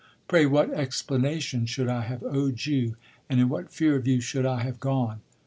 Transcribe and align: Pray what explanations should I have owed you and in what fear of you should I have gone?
Pray 0.27 0.47
what 0.47 0.71
explanations 0.71 1.69
should 1.69 1.87
I 1.87 2.01
have 2.01 2.23
owed 2.23 2.65
you 2.65 2.95
and 3.29 3.39
in 3.39 3.49
what 3.49 3.71
fear 3.71 3.95
of 3.95 4.07
you 4.07 4.19
should 4.19 4.47
I 4.47 4.63
have 4.63 4.79
gone? 4.79 5.21